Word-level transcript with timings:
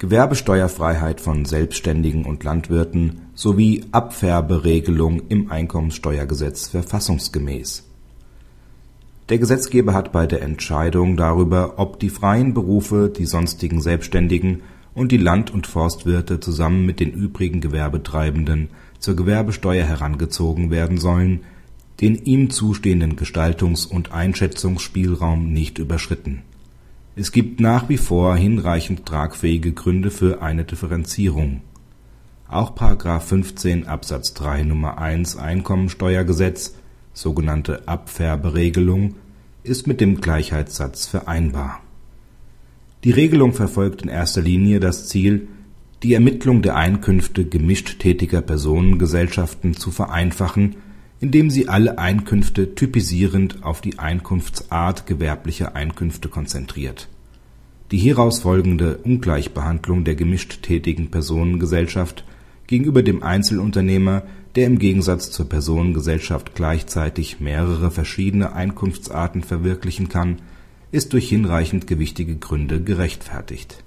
Gewerbesteuerfreiheit 0.00 1.20
von 1.20 1.44
Selbstständigen 1.44 2.24
und 2.24 2.42
Landwirten 2.42 3.20
sowie 3.34 3.84
Abfärberegelung 3.92 5.20
im 5.28 5.50
Einkommensteuergesetz 5.50 6.68
verfassungsgemäß. 6.68 7.84
Der 9.28 9.38
Gesetzgeber 9.38 9.92
hat 9.92 10.10
bei 10.10 10.26
der 10.26 10.40
Entscheidung 10.40 11.18
darüber, 11.18 11.74
ob 11.76 12.00
die 12.00 12.08
freien 12.08 12.54
Berufe, 12.54 13.12
die 13.14 13.26
sonstigen 13.26 13.82
Selbstständigen 13.82 14.62
und 14.94 15.12
die 15.12 15.18
Land- 15.18 15.50
und 15.52 15.66
Forstwirte 15.66 16.40
zusammen 16.40 16.86
mit 16.86 16.98
den 16.98 17.10
übrigen 17.10 17.60
Gewerbetreibenden 17.60 18.70
zur 19.00 19.16
Gewerbesteuer 19.16 19.84
herangezogen 19.84 20.70
werden 20.70 20.96
sollen, 20.96 21.40
den 22.00 22.14
ihm 22.14 22.48
zustehenden 22.48 23.16
Gestaltungs- 23.16 23.84
und 23.84 24.12
Einschätzungsspielraum 24.12 25.52
nicht 25.52 25.78
überschritten. 25.78 26.40
Es 27.20 27.32
gibt 27.32 27.60
nach 27.60 27.90
wie 27.90 27.98
vor 27.98 28.34
hinreichend 28.34 29.04
tragfähige 29.04 29.72
Gründe 29.72 30.10
für 30.10 30.40
eine 30.40 30.64
Differenzierung. 30.64 31.60
Auch§ 32.48 32.74
15 33.20 33.86
Absatz 33.86 34.32
3 34.32 34.60
Nr. 34.60 34.96
1 34.96 35.36
Einkommensteuergesetz 35.36 36.76
(sogenannte 37.12 37.86
Abfärberegelung) 37.86 39.16
ist 39.62 39.86
mit 39.86 40.00
dem 40.00 40.22
Gleichheitssatz 40.22 41.08
vereinbar. 41.08 41.82
Die 43.04 43.10
Regelung 43.10 43.52
verfolgt 43.52 44.00
in 44.00 44.08
erster 44.08 44.40
Linie 44.40 44.80
das 44.80 45.06
Ziel, 45.06 45.48
die 46.02 46.14
Ermittlung 46.14 46.62
der 46.62 46.76
Einkünfte 46.76 47.44
gemischt-tätiger 47.44 48.40
Personengesellschaften 48.40 49.74
zu 49.74 49.90
vereinfachen, 49.90 50.76
indem 51.20 51.50
sie 51.50 51.68
alle 51.68 51.98
Einkünfte 51.98 52.74
typisierend 52.74 53.62
auf 53.62 53.82
die 53.82 53.98
Einkunftsart 53.98 55.06
gewerblicher 55.06 55.76
Einkünfte 55.76 56.30
konzentriert. 56.30 57.08
Die 57.90 57.98
hieraus 57.98 58.40
folgende 58.40 58.98
Ungleichbehandlung 58.98 60.04
der 60.04 60.14
gemischt-tätigen 60.14 61.10
Personengesellschaft 61.10 62.24
gegenüber 62.68 63.02
dem 63.02 63.24
Einzelunternehmer, 63.24 64.22
der 64.54 64.66
im 64.66 64.78
Gegensatz 64.78 65.32
zur 65.32 65.48
Personengesellschaft 65.48 66.54
gleichzeitig 66.54 67.40
mehrere 67.40 67.90
verschiedene 67.90 68.52
Einkunftsarten 68.52 69.42
verwirklichen 69.42 70.08
kann, 70.08 70.36
ist 70.92 71.12
durch 71.12 71.28
hinreichend 71.28 71.88
gewichtige 71.88 72.36
Gründe 72.36 72.80
gerechtfertigt 72.80 73.82